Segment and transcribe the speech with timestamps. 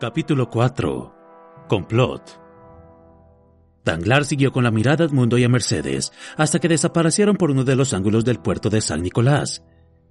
[0.00, 1.66] Capítulo 4.
[1.68, 2.22] Complot.
[3.84, 7.64] Danglar siguió con la mirada a Edmundo y a Mercedes hasta que desaparecieron por uno
[7.64, 9.62] de los ángulos del puerto de San Nicolás,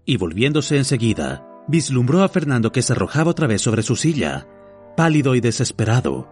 [0.06, 4.46] y volviéndose enseguida, vislumbró a Fernando que se arrojaba otra vez sobre su silla,
[4.96, 6.30] pálido y desesperado,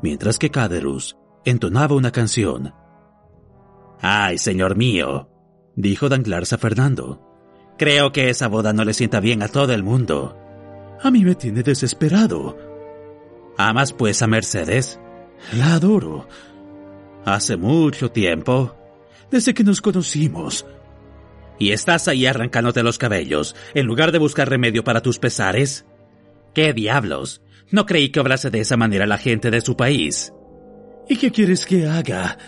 [0.00, 2.74] mientras que Caderus entonaba una canción.
[4.00, 5.28] Ay, señor mío,
[5.74, 7.26] dijo Danglars a Fernando.
[7.76, 10.36] Creo que esa boda no le sienta bien a todo el mundo.
[11.02, 12.69] A mí me tiene desesperado,
[13.68, 14.98] ¿Amas pues a Mercedes?
[15.52, 16.26] La adoro.
[17.26, 18.74] Hace mucho tiempo,
[19.30, 20.64] desde que nos conocimos.
[21.58, 25.84] ¿Y estás ahí arrancándote los cabellos, en lugar de buscar remedio para tus pesares?
[26.54, 27.42] ¿Qué diablos?
[27.70, 30.32] No creí que obrase de esa manera la gente de su país.
[31.06, 32.38] ¿Y qué quieres que haga?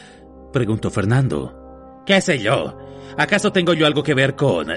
[0.51, 2.03] preguntó Fernando.
[2.07, 2.79] ¿Qué sé yo?
[3.19, 4.69] ¿Acaso tengo yo algo que ver con...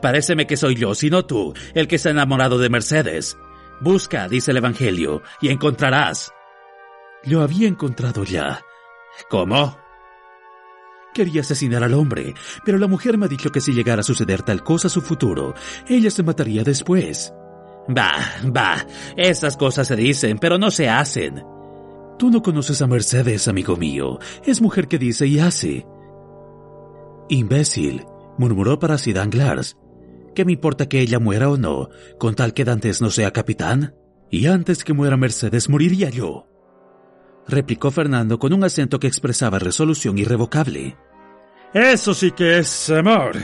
[0.00, 3.36] Paréceme que soy yo, sino tú, el que está enamorado de Mercedes.
[3.80, 6.32] Busca, dice el Evangelio, y encontrarás.
[7.24, 8.60] Lo había encontrado ya.
[9.28, 9.76] ¿Cómo?
[11.14, 12.34] Quería asesinar al hombre,
[12.64, 15.00] pero la mujer me ha dicho que si llegara a suceder tal cosa a su
[15.00, 15.54] futuro,
[15.88, 17.32] ella se mataría después.
[17.88, 21.42] Bah, bah, esas cosas se dicen, pero no se hacen.
[22.18, 24.18] Tú no conoces a Mercedes, amigo mío.
[24.44, 25.86] Es mujer que dice y hace.
[27.28, 28.04] Imbécil,
[28.36, 29.76] murmuró para sí Danglars,
[30.38, 33.96] ¿Qué me importa que ella muera o no, con tal que Dantes no sea capitán?
[34.30, 36.46] Y antes que muera Mercedes moriría yo.
[37.48, 40.96] Replicó Fernando con un acento que expresaba resolución irrevocable.
[41.74, 43.34] Eso sí que es amor.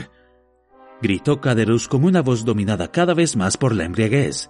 [1.01, 4.49] Gritó Caderus con una voz dominada cada vez más por la embriaguez.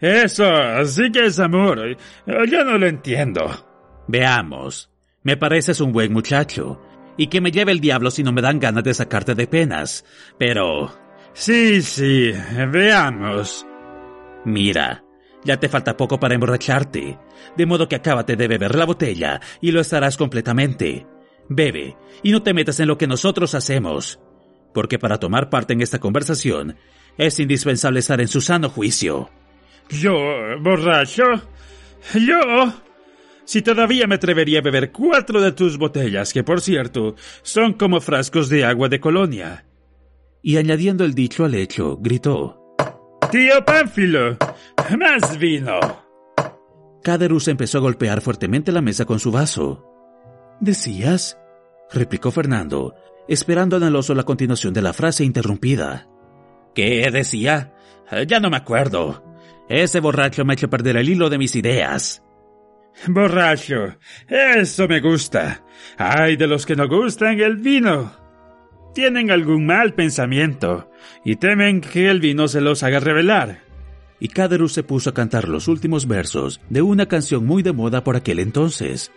[0.00, 1.96] Eso sí que es amor.
[2.26, 4.02] Yo no lo entiendo.
[4.08, 4.90] Veamos.
[5.22, 6.82] Me pareces un buen muchacho.
[7.16, 10.04] Y que me lleve el diablo si no me dan ganas de sacarte de penas.
[10.38, 11.01] Pero
[11.34, 12.32] Sí, sí,
[12.70, 13.66] veamos.
[14.44, 15.04] Mira,
[15.44, 17.18] ya te falta poco para emborracharte,
[17.56, 21.06] de modo que acábate de beber la botella y lo estarás completamente.
[21.48, 24.20] Bebe, y no te metas en lo que nosotros hacemos,
[24.72, 26.76] porque para tomar parte en esta conversación
[27.18, 29.30] es indispensable estar en su sano juicio.
[29.88, 30.14] ¿Yo,
[30.60, 31.24] borracho?
[32.14, 32.72] ¿Yo?
[33.44, 38.00] Si todavía me atrevería a beber cuatro de tus botellas, que por cierto son como
[38.00, 39.64] frascos de agua de colonia
[40.42, 42.58] y añadiendo el dicho al hecho, gritó
[43.30, 44.36] Tío Pánfilo,
[44.98, 45.80] más vino.
[47.02, 49.86] Caderus empezó a golpear fuertemente la mesa con su vaso.
[50.60, 51.38] ¿Decías?
[51.90, 52.94] replicó Fernando,
[53.28, 56.08] esperando anheloso la continuación de la frase interrumpida.
[56.74, 57.72] ¿Qué decía?
[58.26, 59.24] Ya no me acuerdo.
[59.68, 62.22] Ese borracho me ha hecho perder el hilo de mis ideas.
[63.08, 63.96] Borracho,
[64.28, 65.64] eso me gusta.
[65.96, 68.21] Ay de los que no gustan el vino
[68.94, 70.90] tienen algún mal pensamiento
[71.24, 73.60] y temen que el vino se los haga revelar.
[74.20, 78.04] Y Caderus se puso a cantar los últimos versos de una canción muy de moda
[78.04, 79.10] por aquel entonces.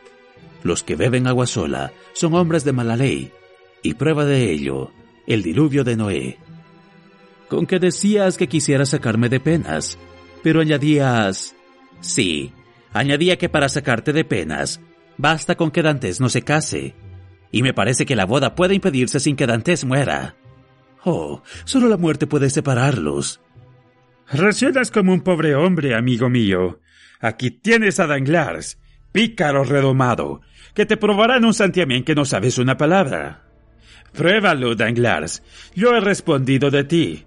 [0.64, 3.32] Los que beben agua sola son hombres de mala ley,
[3.84, 4.92] y prueba de ello,
[5.28, 6.38] el diluvio de Noé.
[7.50, 10.00] Con que decías que quisieras sacarme de penas,
[10.42, 11.56] pero añadías...
[12.02, 12.52] Sí,
[12.94, 14.82] añadía que para sacarte de penas,
[15.18, 16.96] basta con que Dantes no se case,
[17.56, 20.36] y me parece que la boda puede impedirse sin que Dantes muera.
[21.06, 23.40] Oh, solo la muerte puede separarlos.
[24.30, 26.82] Resuenas como un pobre hombre, amigo mío.
[27.22, 28.78] Aquí tienes a Danglars,
[29.14, 30.42] pícaro redomado,
[30.74, 33.46] que te probará en un santiamén que no sabes una palabra.
[34.12, 35.42] Pruébalo, Danglars.
[35.74, 37.26] Yo he respondido de ti.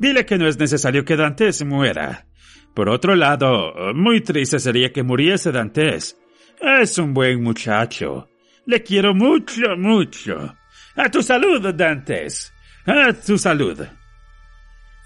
[0.00, 2.26] Dile que no es necesario que Dantes muera.
[2.74, 6.18] Por otro lado, muy triste sería que muriese Dantes.
[6.60, 8.28] Es un buen muchacho.
[8.68, 10.54] Le quiero mucho, mucho.
[10.94, 12.52] A tu salud, Dantes.
[12.84, 13.80] A tu salud.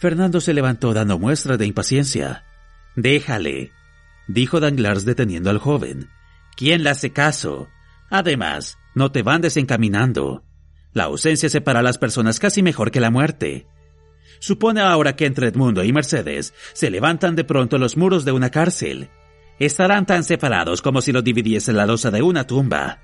[0.00, 2.42] Fernando se levantó dando muestra de impaciencia.
[2.96, 3.70] Déjale,
[4.26, 6.10] dijo Danglars deteniendo al joven.
[6.56, 7.68] ¿Quién le hace caso?
[8.10, 10.42] Además, no te van desencaminando.
[10.92, 13.68] La ausencia separa a las personas casi mejor que la muerte.
[14.40, 18.50] Supone ahora que entre Edmundo y Mercedes se levantan de pronto los muros de una
[18.50, 19.08] cárcel.
[19.60, 22.98] Estarán tan separados como si los dividiese la losa de una tumba.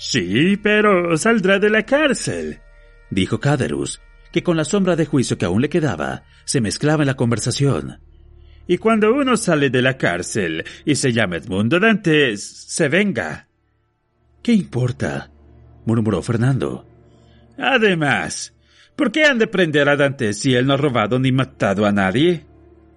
[0.00, 2.60] Sí, pero saldrá de la cárcel,
[3.10, 4.00] dijo Caderus,
[4.32, 8.00] que con la sombra de juicio que aún le quedaba, se mezclaba en la conversación.
[8.66, 13.48] Y cuando uno sale de la cárcel y se llama Edmundo Dantes, se venga.
[14.42, 15.30] ¿Qué importa?
[15.84, 16.88] murmuró Fernando.
[17.58, 18.54] Además,
[18.96, 21.92] ¿por qué han de prender a Dantes si él no ha robado ni matado a
[21.92, 22.46] nadie?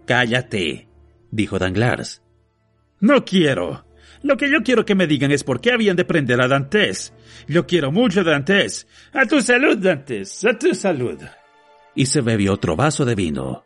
[0.05, 0.87] Cállate,
[1.31, 2.23] dijo Danglars.
[3.01, 3.85] No quiero.
[4.23, 7.13] Lo que yo quiero que me digan es por qué habían de prender a Dantes.
[7.47, 8.87] Yo quiero mucho a Dantes.
[9.11, 10.43] A tu salud, Dantes.
[10.45, 11.19] A tu salud.
[11.93, 13.65] Y se bebió otro vaso de vino.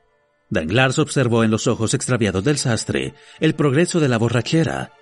[0.50, 4.94] Danglars observó en los ojos extraviados del sastre el progreso de la borrachera,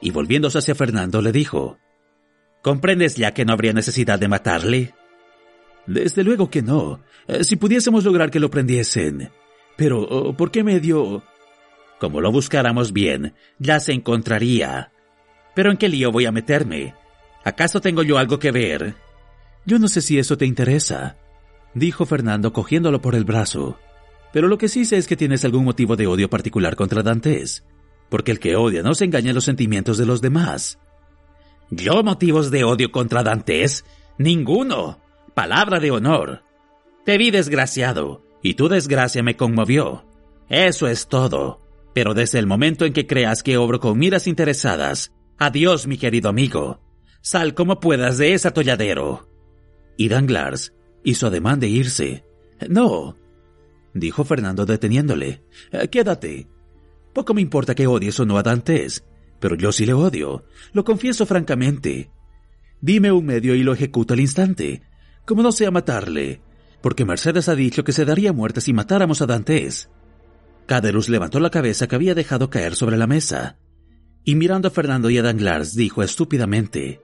[0.00, 1.78] y volviéndose hacia Fernando le dijo,
[2.62, 4.94] ¿Comprendes ya que no habría necesidad de matarle?
[5.86, 9.30] Desde luego que no, eh, si pudiésemos lograr que lo prendiesen.
[9.76, 11.22] Pero, oh, ¿por qué medio?
[12.00, 14.93] Como lo buscáramos bien, ya se encontraría.
[15.54, 16.94] Pero ¿en qué lío voy a meterme?
[17.44, 18.94] ¿Acaso tengo yo algo que ver?
[19.66, 21.16] Yo no sé si eso te interesa,
[21.74, 23.78] dijo Fernando cogiéndolo por el brazo.
[24.32, 27.64] Pero lo que sí sé es que tienes algún motivo de odio particular contra Dantes,
[28.08, 30.78] porque el que odia no se engaña en los sentimientos de los demás.
[31.70, 33.84] ¿Yo motivos de odio contra Dantes?
[34.18, 35.00] Ninguno.
[35.34, 36.42] Palabra de honor.
[37.04, 40.04] Te vi desgraciado, y tu desgracia me conmovió.
[40.48, 41.60] Eso es todo.
[41.94, 46.28] Pero desde el momento en que creas que obro con miras interesadas, adiós, mi querido
[46.28, 46.80] amigo.
[47.20, 49.28] Sal como puedas de ese atolladero.
[49.96, 52.24] Y Danglars hizo ademán de irse.
[52.68, 53.16] No,
[53.94, 55.42] dijo Fernando deteniéndole.
[55.72, 56.48] Eh, quédate.
[57.12, 59.04] Poco me importa que odies o no a Dantes,
[59.40, 60.44] pero yo sí le odio.
[60.72, 62.10] Lo confieso francamente.
[62.80, 64.82] Dime un medio y lo ejecuto al instante,
[65.24, 66.42] como no sea matarle,
[66.82, 69.88] porque Mercedes ha dicho que se daría muerte si matáramos a Dantes.
[70.66, 73.58] Caderus levantó la cabeza que había dejado caer sobre la mesa,
[74.24, 77.00] y mirando a Fernando y a Danglars dijo estúpidamente,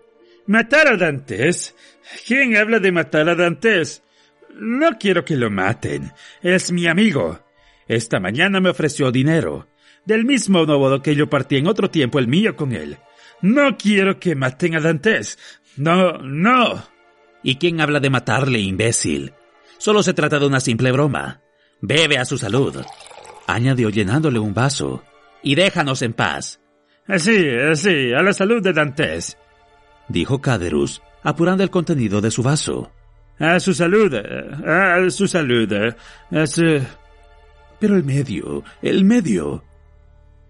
[0.46, 1.74] ¿Matar a Dantes?
[2.26, 4.02] ¿Quién habla de matar a Dantes?
[4.54, 6.12] No quiero que lo maten.
[6.42, 7.40] Es mi amigo.
[7.86, 9.68] Esta mañana me ofreció dinero,
[10.04, 12.98] del mismo modo que yo partí en otro tiempo el mío con él.
[13.42, 15.38] No quiero que maten a Dantes.
[15.76, 16.82] No, no.
[17.42, 19.32] ¿Y quién habla de matarle, imbécil?
[19.78, 21.42] Solo se trata de una simple broma.
[21.80, 22.84] Bebe a su salud
[23.50, 25.02] añadió llenándole un vaso.
[25.42, 26.59] Y déjanos en paz.
[27.18, 29.36] Sí, sí, a la salud de Dantes,
[30.08, 32.92] dijo Caderus, apurando el contenido de su vaso.
[33.38, 35.72] A su salud, a su salud,
[36.30, 36.80] a su...
[37.78, 39.64] Pero el medio, el medio.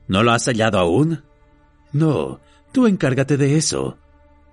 [0.09, 1.23] ¿No lo has hallado aún?
[1.93, 2.41] No,
[2.73, 3.97] tú encárgate de eso.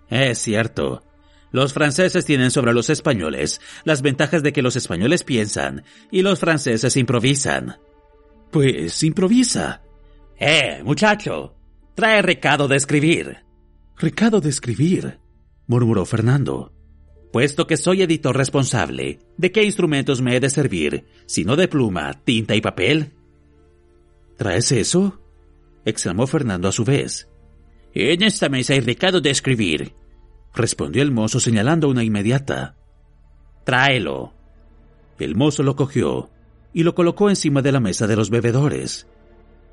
[0.10, 1.04] Es cierto.
[1.52, 6.40] Los franceses tienen sobre los españoles las ventajas de que los españoles piensan y los
[6.40, 7.78] franceses improvisan.
[8.52, 9.82] Pues improvisa.
[10.40, 11.57] Eh, muchacho,
[11.98, 13.38] trae recado de escribir.
[13.98, 15.18] Recado de escribir,
[15.66, 16.72] murmuró Fernando.
[17.34, 22.14] Puesto que soy editor responsable, ¿de qué instrumentos me he de servir, sino de pluma,
[22.24, 23.14] tinta y papel?
[24.38, 25.20] ¿Traes eso?
[25.86, 27.30] exclamó Fernando a su vez.
[27.96, 29.96] En esta mesa hay recado de escribir,
[30.54, 32.76] respondió el mozo señalando una inmediata.
[33.64, 34.34] Tráelo.
[35.18, 36.30] El mozo lo cogió
[36.76, 39.08] y lo colocó encima de la mesa de los bebedores.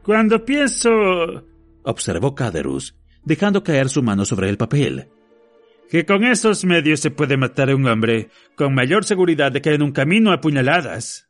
[0.03, 1.45] Cuando pienso...
[1.85, 5.09] observó Caderus, dejando caer su mano sobre el papel.
[5.89, 9.75] Que con esos medios se puede matar a un hombre con mayor seguridad de que
[9.75, 11.29] en un camino a puñaladas.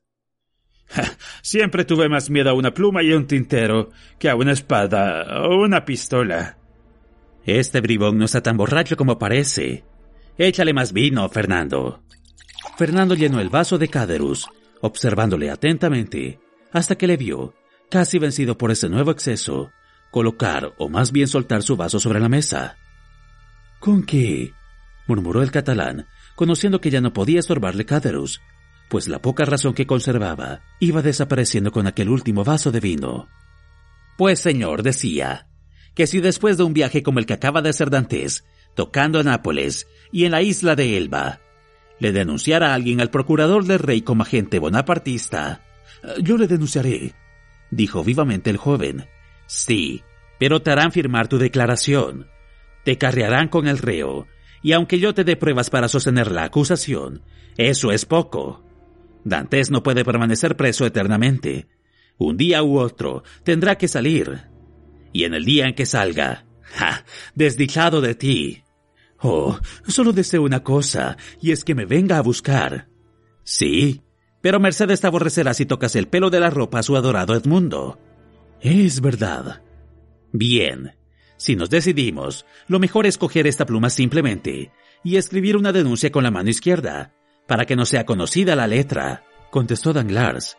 [1.42, 5.44] siempre tuve más miedo a una pluma y a un tintero que a una espada
[5.46, 6.58] o una pistola.
[7.44, 9.84] Este bribón no está tan borracho como parece.
[10.38, 12.02] Échale más vino, Fernando.
[12.78, 14.48] Fernando llenó el vaso de Caderus
[14.84, 16.40] observándole atentamente,
[16.70, 17.54] hasta que le vio,
[17.88, 19.70] casi vencido por ese nuevo exceso,
[20.14, 22.76] colocar o más bien soltar su vaso sobre la mesa.
[23.80, 24.52] ¿Con qué?
[25.08, 26.06] murmuró el catalán,
[26.36, 28.40] conociendo que ya no podía estorbarle Caderus,
[28.88, 33.26] pues la poca razón que conservaba iba desapareciendo con aquel último vaso de vino.
[34.16, 35.48] Pues señor, decía,
[35.96, 38.44] que si después de un viaje como el que acaba de hacer Dantes,
[38.76, 41.40] tocando en Nápoles y en la isla de Elba,
[41.98, 45.64] le denunciara a alguien al procurador del rey como agente bonapartista.
[46.22, 47.14] Yo le denunciaré,
[47.72, 49.08] dijo vivamente el joven.
[49.54, 50.02] Sí,
[50.40, 52.26] pero te harán firmar tu declaración.
[52.84, 54.26] Te carrearán con el reo,
[54.62, 57.22] y aunque yo te dé pruebas para sostener la acusación,
[57.56, 58.64] eso es poco.
[59.22, 61.68] Dantes no puede permanecer preso eternamente.
[62.18, 64.48] Un día u otro tendrá que salir.
[65.12, 67.04] Y en el día en que salga, ¡ja!
[67.36, 68.64] Desdichado de ti,
[69.20, 69.56] Oh,
[69.86, 72.88] solo deseo una cosa, y es que me venga a buscar.
[73.44, 74.02] Sí,
[74.42, 78.00] pero Mercedes te aborrecerá si tocas el pelo de la ropa a su adorado Edmundo.
[78.60, 79.62] Es verdad.
[80.32, 80.92] Bien,
[81.36, 86.24] si nos decidimos, lo mejor es coger esta pluma simplemente y escribir una denuncia con
[86.24, 87.12] la mano izquierda,
[87.46, 90.56] para que no sea conocida la letra, contestó Danglars.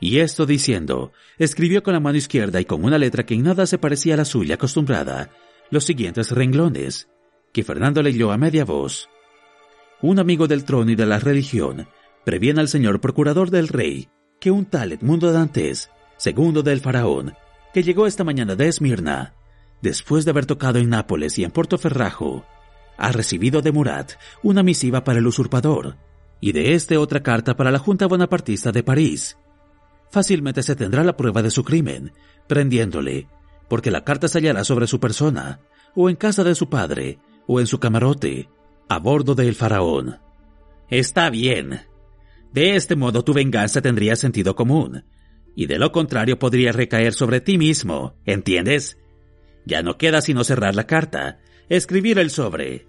[0.00, 3.66] Y esto diciendo, escribió con la mano izquierda y con una letra que en nada
[3.66, 5.30] se parecía a la suya acostumbrada,
[5.70, 7.08] los siguientes renglones,
[7.52, 9.08] que Fernando leyó a media voz.
[10.00, 11.86] Un amigo del trono y de la religión
[12.24, 14.08] previene al señor procurador del rey
[14.40, 15.90] que un tal Edmundo Dantes,
[16.22, 17.34] segundo del faraón,
[17.74, 19.34] que llegó esta mañana de Esmirna,
[19.80, 22.46] después de haber tocado en Nápoles y en Portoferrajo,
[22.96, 25.96] ha recibido de Murat una misiva para el usurpador,
[26.40, 29.36] y de este otra carta para la Junta Bonapartista de París.
[30.12, 32.12] Fácilmente se tendrá la prueba de su crimen,
[32.46, 33.26] prendiéndole,
[33.68, 35.58] porque la carta se hallará sobre su persona,
[35.96, 38.48] o en casa de su padre, o en su camarote,
[38.88, 40.20] a bordo del faraón.
[40.88, 41.80] Está bien.
[42.52, 45.02] De este modo tu venganza tendría sentido común,
[45.54, 48.98] y de lo contrario podría recaer sobre ti mismo, ¿entiendes?
[49.64, 52.86] Ya no queda sino cerrar la carta, escribir el sobre.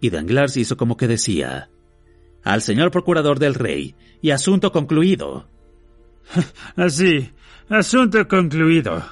[0.00, 1.70] Y Danglars hizo como que decía,
[2.44, 5.48] al señor procurador del rey, y asunto concluido.
[6.76, 7.32] Así,
[7.68, 9.04] asunto concluido,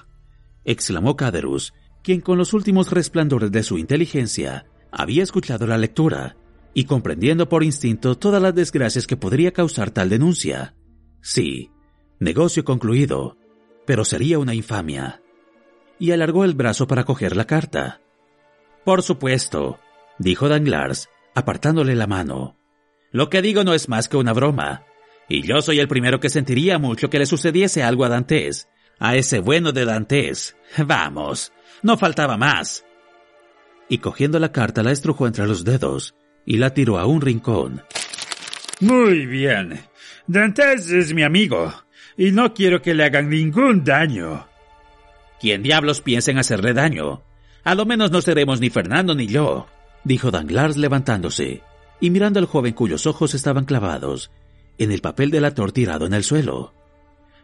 [0.64, 6.36] exclamó Caderus, quien con los últimos resplandores de su inteligencia había escuchado la lectura
[6.72, 10.74] y comprendiendo por instinto todas las desgracias que podría causar tal denuncia.
[11.20, 11.70] Sí,
[12.18, 13.36] negocio concluido,
[13.86, 15.22] pero sería una infamia.
[15.98, 18.00] Y alargó el brazo para coger la carta.
[18.84, 19.78] Por supuesto,
[20.18, 22.56] dijo Danglars, apartándole la mano.
[23.12, 24.84] Lo que digo no es más que una broma,
[25.28, 28.68] y yo soy el primero que sentiría mucho que le sucediese algo a Dantes,
[28.98, 30.56] a ese bueno de Dantes.
[30.78, 32.84] Vamos, no faltaba más.
[33.88, 37.82] Y cogiendo la carta la estrujó entre los dedos y la tiró a un rincón.
[38.80, 39.80] Muy bien.
[40.26, 41.72] Dantes es mi amigo,
[42.16, 44.46] y no quiero que le hagan ningún daño.
[45.40, 47.22] ¿Quién diablos piensa en hacerle daño?
[47.64, 49.66] A lo menos no seremos ni Fernando ni yo,
[50.04, 51.62] dijo Danglars levantándose
[52.00, 54.30] y mirando al joven cuyos ojos estaban clavados
[54.78, 56.72] en el papel del ator tirado en el suelo.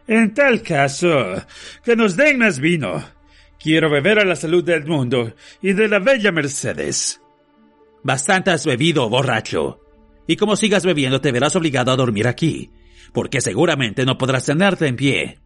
[0.07, 1.09] En tal caso,
[1.83, 3.03] que nos den más vino.
[3.59, 7.21] Quiero beber a la salud del mundo y de la bella Mercedes.
[8.03, 9.79] Bastante has bebido, borracho.
[10.27, 12.69] Y como sigas bebiendo te verás obligado a dormir aquí,
[13.11, 15.39] porque seguramente no podrás tenerte en pie.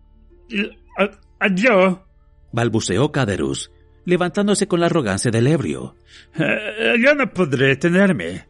[1.56, 2.08] ¿Yo?
[2.52, 3.72] balbuceó Caderus,
[4.06, 5.96] levantándose con la arrogancia del ebrio.
[6.40, 8.48] Eh, yo no podré tenerme.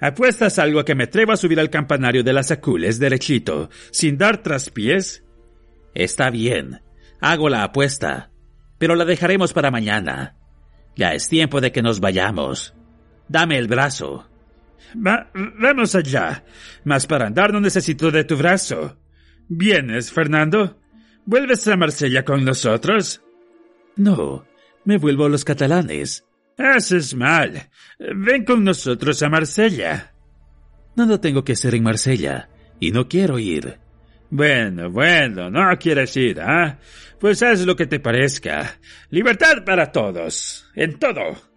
[0.00, 4.16] ¿Apuestas algo a que me atrevo a subir al campanario de las acules derechito, sin
[4.16, 5.24] dar traspiés?
[5.94, 6.82] Está bien,
[7.20, 8.30] hago la apuesta,
[8.78, 10.36] pero la dejaremos para mañana.
[10.94, 12.74] Ya es tiempo de que nos vayamos.
[13.28, 14.28] Dame el brazo.
[14.94, 16.44] Vamos allá,
[16.84, 18.96] mas para andar no necesito de tu brazo.
[19.48, 20.80] ¿Vienes, Fernando?
[21.24, 23.22] ¿Vuelves a Marsella con nosotros?
[23.96, 24.46] No,
[24.84, 26.24] me vuelvo a los catalanes.
[26.56, 27.68] Haces mal.
[27.98, 30.14] Ven con nosotros a Marsella.
[30.96, 32.48] Nada tengo que hacer en Marsella,
[32.80, 33.78] y no quiero ir.
[34.30, 36.78] Bueno, bueno, no quieres ir, ¿ah?
[37.20, 38.78] Pues haz lo que te parezca.
[39.10, 41.47] Libertad para todos, en todo.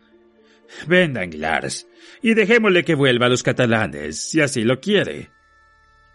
[0.88, 1.88] Ven, Danglars,
[2.22, 5.30] y dejémosle que vuelva a los catalanes, si así lo quiere.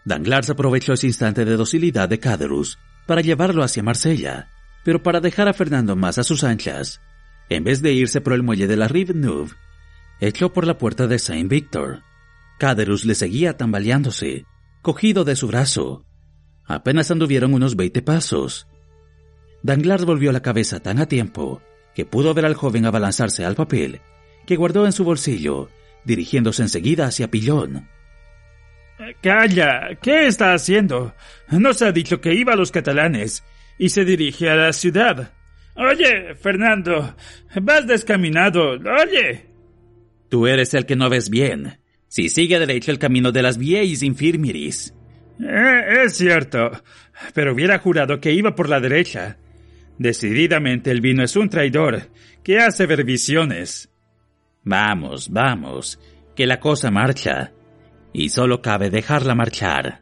[0.05, 4.49] Danglars aprovechó ese instante de docilidad de Caderus para llevarlo hacia Marsella,
[4.83, 7.01] pero para dejar a Fernando más a sus anchas,
[7.49, 9.53] en vez de irse por el muelle de la Rive Neuve,
[10.19, 12.03] echó por la puerta de Saint Victor.
[12.59, 14.45] Caderus le seguía tambaleándose,
[14.81, 16.05] cogido de su brazo.
[16.65, 18.67] Apenas anduvieron unos veinte pasos.
[19.61, 21.61] Danglars volvió la cabeza tan a tiempo
[21.95, 24.01] que pudo ver al joven abalanzarse al papel
[24.47, 25.69] que guardó en su bolsillo,
[26.05, 27.87] dirigiéndose enseguida hacia Pillón.
[29.21, 31.13] Calla, ¿qué está haciendo?
[31.51, 33.43] Nos ha dicho que iba a los catalanes
[33.77, 35.33] y se dirige a la ciudad.
[35.75, 37.15] Oye, Fernando,
[37.61, 38.71] vas descaminado.
[38.71, 39.45] Oye.
[40.29, 41.79] Tú eres el que no ves bien.
[42.07, 44.95] Si sigue derecho el camino de las vieis infirmiris.
[45.39, 46.71] Eh, es cierto,
[47.35, 49.37] pero hubiera jurado que iba por la derecha.
[49.99, 52.09] Decididamente el vino es un traidor
[52.43, 53.91] que hace ver visiones.
[54.69, 55.97] Vamos, vamos,
[56.35, 57.53] que la cosa marcha,
[58.11, 60.01] y solo cabe dejarla marchar.